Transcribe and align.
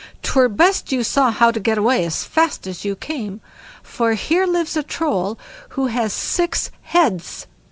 'Twere 0.23 0.49
best 0.49 0.91
you 0.91 1.03
saw 1.03 1.29
how 1.29 1.51
to 1.51 1.59
get 1.59 1.77
away 1.77 2.03
as 2.03 2.23
fast 2.23 2.65
as 2.65 2.83
you 2.83 2.95
came; 2.95 3.39
for 3.83 4.13
here 4.15 4.47
lives 4.47 4.75
a 4.75 4.81
Troll, 4.81 5.37
who 5.69 5.85
has 5.85 6.11
six 6.11 6.71
heads." 6.81 7.45